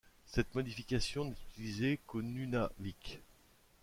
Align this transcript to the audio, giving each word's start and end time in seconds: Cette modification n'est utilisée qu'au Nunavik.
Cette 0.25 0.55
modification 0.55 1.25
n'est 1.25 1.37
utilisée 1.51 1.99
qu'au 2.07 2.23
Nunavik. 2.23 3.19